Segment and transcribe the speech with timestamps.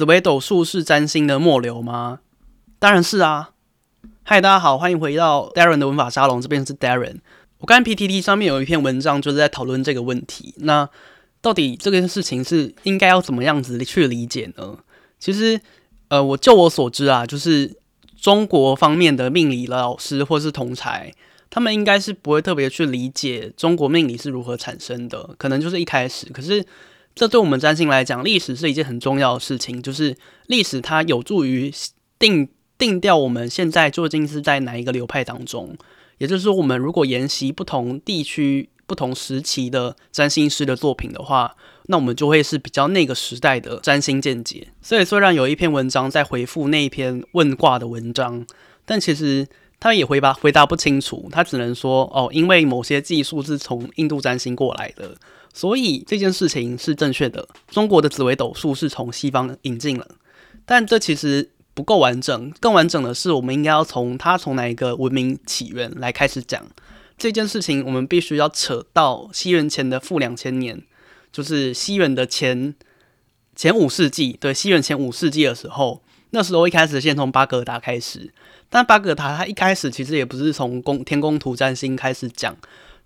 [0.00, 2.20] 紫微斗数是占星的末流吗？
[2.78, 3.50] 当然是啊。
[4.22, 7.16] 嗨，大家好，欢迎回到 Darren 的文法沙龙，这边是 Darren。
[7.58, 10.54] 我看 PTT 上面有一篇文章，就是在讨论这个问题。
[10.60, 10.88] 那
[11.42, 14.78] 到底这件事情是应该要怎么样子去理解呢？
[15.18, 15.60] 其实，
[16.08, 17.76] 呃，我就我所知啊，就是
[18.18, 21.12] 中国方面的命理老师或是同才，
[21.50, 26.24] 他们应该是不会特别去理解中国命理是如何产生的，可能就是一开始。
[26.32, 26.64] 可是，
[27.14, 31.72] 这对我们占星来讲，历史是一件很重要的事情，就是历史它有助于
[32.18, 32.48] 定。
[32.80, 35.76] 定调我们现在究竟是在哪一个流派当中，
[36.16, 41.54] 也就是说，我们如果研习不同地区、不同时期的占星师的作品的话，
[41.88, 44.68] 那我们就会是比较那个时代的占星见解。
[44.80, 48.46] 所以，虽然有一篇文章在回复那一篇问卦的文章，
[48.86, 49.46] 但其实
[49.78, 55.14] 他也回答回答不清楚，他只能说哦，因为某些技术是从印度占星过来的，
[55.52, 57.48] 所以这件事情是正确的。
[57.68, 60.06] 中国的紫微斗数是从西方引进了，
[60.64, 61.50] 但这其实。
[61.72, 66.62] 不够完整，更完整的是，我们应该要从它从哪一个文明起源来开始讲
[67.16, 67.82] 这件事情。
[67.86, 70.82] 我们必须要扯到西元前的负两千年，
[71.32, 72.74] 就是西元的前
[73.54, 74.36] 前五世纪。
[74.40, 78.30] 对，西元前五世纪的时候，那时候一开始先从巴格达开始，
[78.68, 82.54] 但巴格达它一开始其实也不是从宫天宫图占星开始讲。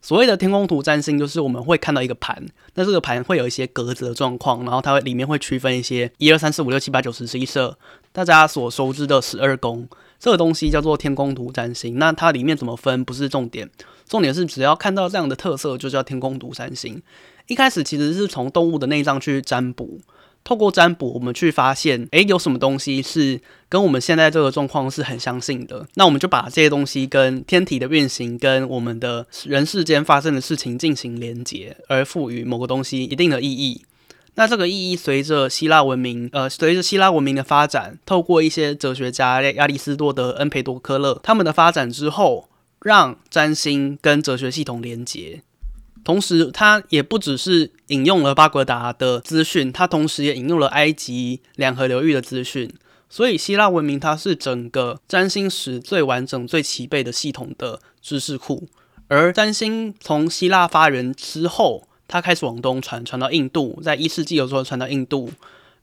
[0.04, 7.74] 所谓的天宫图占星，就是我们会看到一个盘，那这个盘会有一些格子的状况，然后它会里面会区分一些一二三四五六七八九十十一十二，
[8.12, 9.88] 大家所熟知的十二宫，
[10.20, 11.98] 这个东西叫做天宫图占星。
[11.98, 13.70] 那它里面怎么分不是重点，
[14.06, 17.00] 重点是只要看到这样的特色，就叫天宫图占星。
[17.46, 19.98] 一开始其实是从动物的内脏去占卜。
[20.44, 25.86] 透过占卜，我们去发现，诶，有什么东西是跟我们现在这个状况是很相信的。
[25.94, 33.82] 那我们就把这些东西跟天体的运行，跟我们的人世间发生的事情进行连接，而赋予某个东西一定的意义。
[34.36, 42.48] 那这个意义随着希腊文明，呃，随着希腊文明的发展，透过一些哲学家亚里斯多德、恩培多克勒他们的发展之后，
[42.82, 45.42] 让占星跟哲学系统连接。
[46.04, 52.70] 同时，他也不只是引用了巴格达的资讯，他同时也引用了埃及两河流域的资讯。
[53.08, 58.68] 所以，希腊文明它是整个占星史最完整、最齐备的系统的知识库。
[59.06, 65.30] 而占星从希腊发源之后，它开始往东传，传到印度，在一世纪的时候传到印度。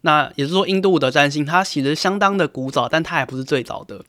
[0.02, 4.04] 那也就是说，印度的占星它其实相当的古早，但它还不是最早的。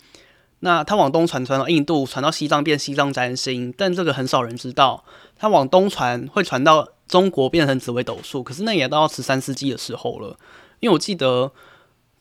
[0.65, 5.05] 那它往东传，传到印度，传到西藏变西藏占星，但这个很少人知道。
[5.37, 10.39] 它往东传会传到中国变成紫微斗数，可是那也到十三世纪的时候了。
[10.79, 11.51] 因为我记得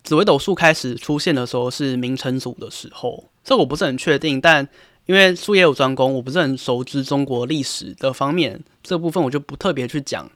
[0.03, 4.41] 紫微斗数开始出现的时候是明成祖的时候，这个我不是很确定。
[4.41, 4.67] 但
[5.05, 10.27] 因为术业有专攻，我不是很熟知中国历史的方面，这部分我就不特别去讲。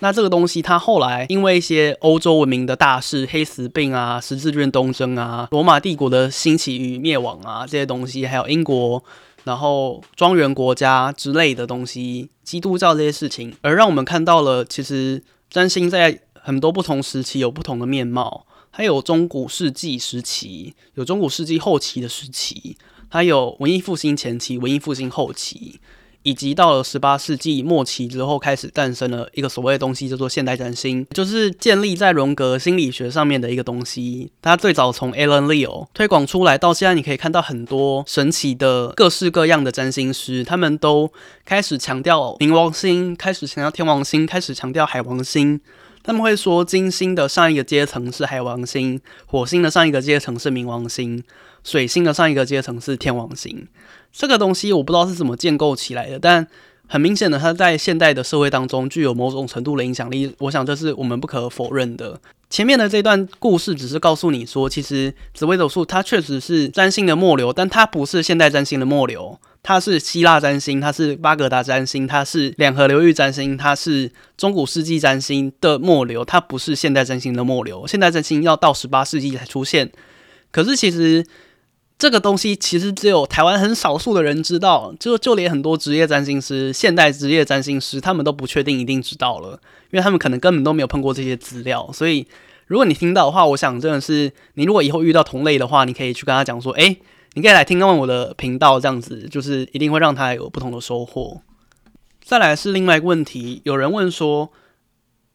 [0.00, 9.02] 那这个东西，它后来因为一些欧洲文明的大事，黑死病啊、十字军东征啊、罗马帝国的兴起与灭亡啊这些东西，还有英国。
[9.44, 18.44] 然后庄园国家之类的东西，基督教这些事情，而让我们看到了，其实占星在很多不同时期有不同的面貌。
[18.70, 22.76] 它有中古世纪时期，有中古世纪后期的时期，
[23.08, 25.80] 还有文艺复兴前期、文艺复兴后期。
[26.22, 34.30] 以及到了十八世纪末期之后，开始诞生了一个所谓的东西，叫做现代占星，就是建立在荣格心理学上面的一个东西。
[34.42, 41.10] 它最早从 Alan Leo 推广出来，到现在你可以看到很多神奇的各式各样的占星师，他们都
[41.44, 45.60] 开始强调冥王星，开始强调天王星，开始强调海王星。
[46.08, 51.22] 他们会说，金星的上一个阶层是海王星，火星的上一个阶层是冥王星，
[51.62, 53.68] 水星的上一个阶层是天王星。
[54.10, 56.46] 这个东西我不知道是怎么建构起来的，但
[56.86, 60.34] 很明显的，它在现代的社会当中具有某种程度的影响力。
[60.38, 62.18] 我想这是我们不可否认的。
[62.48, 69.38] 前面的这段故事只是告诉你说，其实紫微斗数它确实是占星的末流，但它不是现代占星的末流。
[69.62, 77.86] 它是希腊占星，它是巴格达占星，它是两河流域占星，它是中古世纪占星的末流，它不是现代占星的末流。
[77.86, 79.90] 现代占星要到十八世纪才出现，
[80.50, 81.24] 可是其实。
[82.00, 91.90] 这个东西其实只有台湾很少数的人知道，就就连很多职业占星师、现代职业占星师，他们都不确定一定知道了，因为他们可能根本都没有碰过这些资料。
[91.92, 92.24] 所以，
[92.68, 96.98] 如果你听到的话，我想真的是你如果以后遇到同类的话，你可以去跟他讲说：“诶，
[97.38, 101.40] 你可以来听看我的频道，这样子就是一定会让他有不同的收获。”
[102.20, 104.50] 再来是另外一个问题，有人问说：“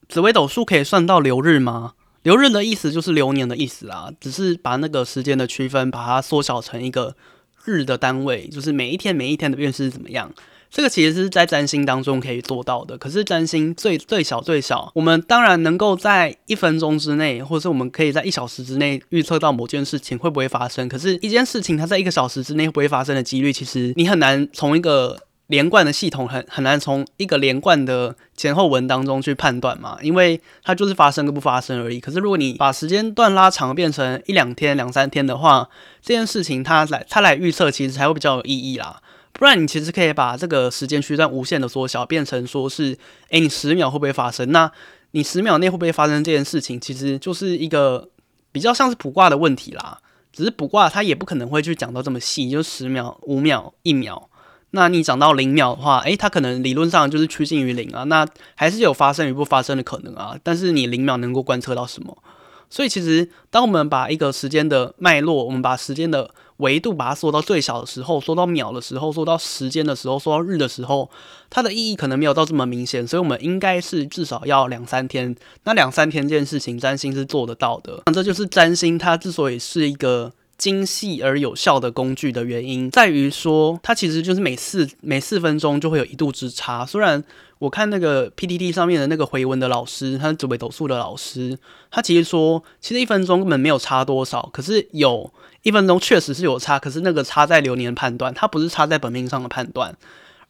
[0.10, 7.16] 紫微斗数可以算到流日吗？”流日的意思就是流年的意思啦，只是把那个时间的区分，把它缩小成一个
[7.64, 10.30] 日的单位，就是每一天每一天的运势是怎么样。
[10.76, 12.98] 这个其实是在占星当中可以做到的。
[12.98, 20.90] 可是占星最最小最小，我们当然能够在一分钟之内，或者是我们可以在一小时之内预测到某件事情会不会发生。
[20.90, 25.16] 可是，一件事情它在一个小时之内不会发生的几率，其实你很难从一个
[25.46, 32.00] 连贯的系统很很难从一个连贯的前后文当中去判断嘛，因为它就是发生跟不发生而已。
[32.00, 35.70] 可是如果你把时间段拉长，变成一两天、两三天的话，
[36.02, 39.00] 这件事情它来它来预测，其实才会比较有意义啦。
[39.34, 42.98] 不然你其实可以把这个时间区段无限的缩小，变成说是，
[43.30, 44.52] 诶，你十秒会不会发生？
[44.52, 44.72] 那
[45.12, 46.80] 你十秒内会不会发生这件事情？
[46.80, 48.10] 其实就是一个
[48.52, 50.00] 比较像是卜卦的问题啦。
[50.32, 54.30] 只是卜卦它也不可能会去讲到这么细，就十秒、五秒、一秒。
[54.72, 58.04] 那你讲到零秒的话，诶，它可能理论上就是趋近于零啊。
[58.06, 60.36] 那还是有发生与不发生的可能啊。
[60.42, 62.18] 但是你零秒能够观测到什么？
[62.70, 71.10] 所以其实当我们把一个时间的脉络，我们把时间的维度把它缩到最小的时候，缩到秒的时候，缩到时间的时候，缩到日的时候，
[71.50, 75.36] 它的意义可能没有到这么明显，所以我们应该是至少要两三天。
[75.64, 78.04] 那两三天这件事情，占星是做得到的。
[78.06, 86.86] 那这就是占星它之所以是一个精细而有效的工具的原因，在于说它其实就是每四每四分钟就会有一度之差。
[86.86, 87.22] 虽然
[87.58, 91.58] 我看那个 PTT 上面的那个回文的老师，他是紫微斗数的老师，
[91.90, 95.32] 他其实说其实一分钟根本没有差多少，可是有。
[95.64, 99.96] 一分钟确实是有差，可是那个差在流年判断，它不是差在本命上的判断。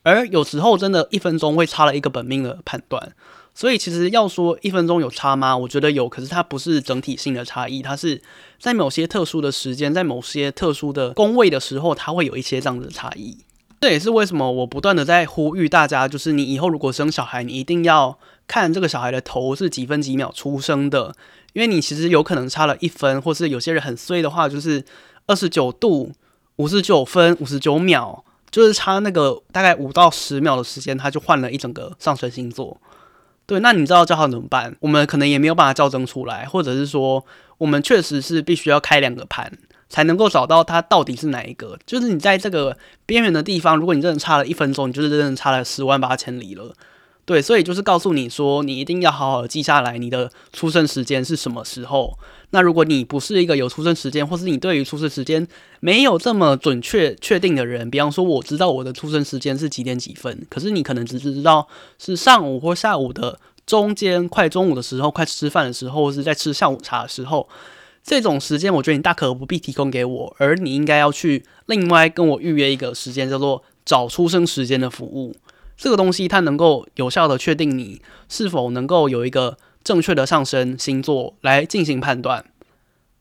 [0.01, 3.13] 而有时候真的，一分钟会差了一个本命的判断。
[3.55, 5.55] 所以其实要说一分钟有差吗？
[5.55, 8.19] 我觉得有，可是它不是整体性的差异，它是
[8.59, 13.37] 在某些特殊的时间，在某些特殊的宫位的时候，它会有一些这样子的差异。
[13.79, 18.17] 这也是为什么我不断的在呼吁大家，就是你以后如果生小孩，你一定要
[18.47, 21.13] 看这个小孩的头是几分几秒出生的。
[21.53, 24.83] 因为你其实有可能差了一分，或是有些人很衰的话，就是
[25.27, 26.11] 二十九度
[26.57, 32.77] 五十九分五十九秒，就是差那个大概五到十秒的时间，他就换了一整个上升星座。
[33.45, 34.75] 对，那你知道叫他怎么办？
[34.79, 37.23] 我们可能也没有办法校正出来，或者是说，
[37.57, 39.51] 我们确实是必须要开两个盘，
[39.89, 41.77] 才能够找到他到底是哪一个。
[41.85, 46.73] 就是你在这个边缘的地方，如果你真的差了一分钟，你就是真的差了十万八千里了。
[47.25, 52.17] 对，所以就是告诉你说，你一定要好好记下来，你的出生时间是什么时候。
[52.49, 55.47] 那如果你不是一个有出生时间，或是你对于出生时间
[55.79, 61.67] 没有这么准确确定的人，比方说我知道我的出生时间是几点几分，可是你可能只是知道
[61.97, 67.47] 是上午或下午的中间，快中午的时候，快吃饭的时候，或是在吃下午茶的时候，
[68.03, 75.33] 这种时间我觉得你大可不必提供给我，而你应该要去另外跟我预约一个时间，叫做找出生时间的服务。
[75.77, 82.45] 这个东西它能够有效的确定你是否能够有一个正确的上升星座来进行判断。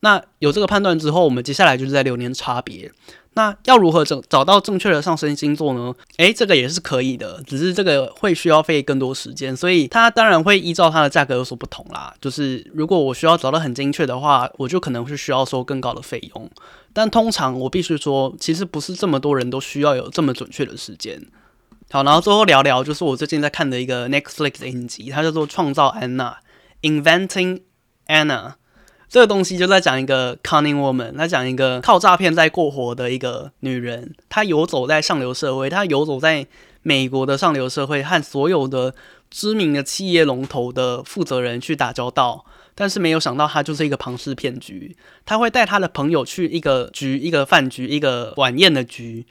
[0.01, 2.91] 那有这个判断之后，我们接下来就是在流年差别。
[3.35, 5.95] 那要如何找找到正确的上升星座呢？
[6.19, 12.13] 诶，这个也是可以的，只是这个会需要费更多时间，所以它当然会依照它的价格有所不同啦。
[12.21, 16.51] 就是如果我需要找到很精确的话，我就可能会需要收更高的费用。
[16.93, 21.23] 但通常我必须说，其实不是这么多人都需要有这么准确的时间。
[21.93, 26.39] 好，然后最后聊聊，就是我最近在看的一个 Netflix 的影集，它叫做《创造安娜》
[26.91, 27.61] （Inventing
[28.07, 28.55] Anna）。
[29.11, 36.47] 这个东西就在讲一个 cunning woman，他讲一个靠诈骗在过活的一个女人，她游走在上流社会，她游走在
[36.81, 38.95] 美国的上流社会，和所有的
[39.31, 44.97] 知名的企业龙头的负责人去打交道，但是没有想到她就是一个庞氏骗局。
[45.27, 49.27] 她会带她的朋友去一个局，一个饭局，一个晚宴的局。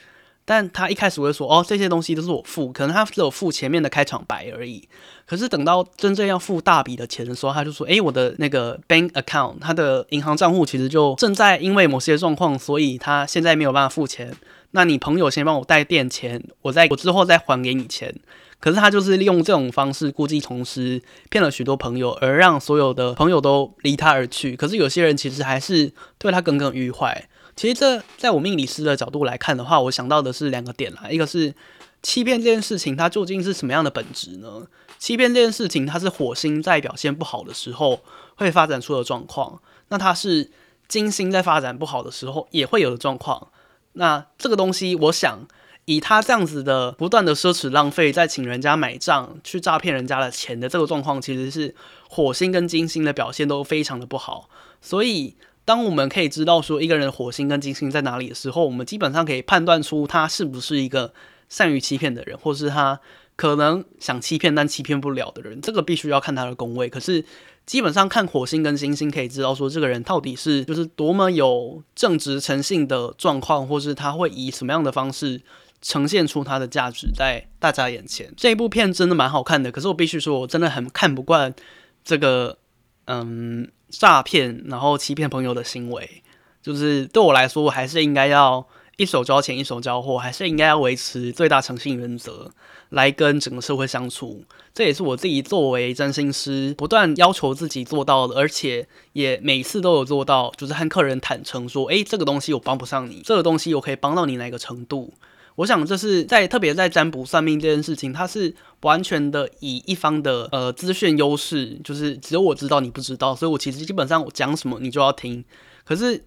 [0.51, 4.85] 但他一开始会说：“哦，这些东西都是我付，可能他只有付前面的开场白而已。
[5.25, 14.35] 可是等到真正要付大笔的钱的时候，他就说：‘诶，我的那个 bank account，他的银行账户其实就正在因为某些状况，所以他现在没有办法付钱。
[14.71, 18.13] 那你朋友先帮我带垫钱，我再我之后再还给你钱。
[18.59, 24.57] 可是他就是利用这种方式故技重施，骗了许多朋友，而让所有的朋友都离他而去。
[24.57, 27.23] 可是有些人其实还是对他耿耿于怀。”
[27.61, 31.53] 其实这在我命理师的角度来看的话，我想到的是两个点啦，一个是
[32.01, 34.65] 欺骗这件事情它究竟是什么样的本质呢？
[34.97, 38.01] 欺骗这件事情它是火星在表现不好的时候
[38.33, 40.49] 会发展出的状况，那它是
[40.87, 43.49] 金星在发展不好的时候也会有的状况。
[43.93, 45.47] 那这个东西，我想
[45.85, 51.75] 以他这样子的不断的奢侈浪费，在请人家买账去诈骗人家的钱的这个状况，其实是
[52.09, 54.49] 火星跟金星的表现都非常的不好，
[54.81, 55.35] 所以。
[55.71, 61.13] 当我们可以知道说一个人的火星跟金星在哪里的时候，我们基本上可以判断出他是不是一个
[61.47, 62.99] 善于欺骗的人，或是他
[63.37, 65.61] 可能想欺骗但欺骗不了的人。
[65.61, 66.89] 这个必须要看他的宫位。
[66.89, 67.23] 可是
[67.65, 75.41] 基本上看火星跟金星可以知道说这个人到底是就是多么有正直诚信的状况，或是他会以什么样的方式
[75.81, 78.29] 呈现出它的价值在大家眼前。
[78.35, 81.55] 这一部片真的蛮好看的，可是我必须说，我真的很看不惯
[82.03, 82.57] 这个
[83.05, 86.23] 嗯诈骗然后欺骗朋友的行为。
[86.63, 88.65] 就是对我来说，我还是应该要
[88.97, 92.51] 一手交钱一手交货，还是应该要维持最大诚信原则
[92.89, 94.43] 来跟整个社会相处。
[94.73, 105.13] 这也是我自己作为占星师不断要求自己做到的，而且也每次都有做到，就是和客人坦诚说：“诶，这个东西我帮不上你，这个东西我可以帮到你哪个程度。”
[105.55, 115.43] 我想这是在特别在占卜算命这件事情，它是完全的以一方的呃资讯优势，就是只有我知道你不知道，所以我其实基本上我讲什么你就要听。
[115.83, 116.25] 可是。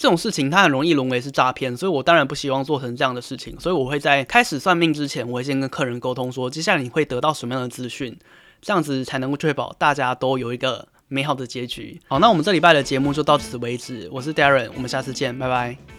[0.00, 3.58] 这种事情它很容易沦为是诈骗，所以我当然不希望做成这样的事情。
[3.58, 8.16] 所以我会在开始算命之前，我会先跟客人沟通说，接下来你会得到什么样的资讯，
[8.62, 12.00] 这样子才能够确保大家都有一个美好的结局。
[12.06, 14.08] 好，那我们这礼拜的节目就到此为止。
[14.12, 15.97] 我是 Darren，我们下次见，拜拜。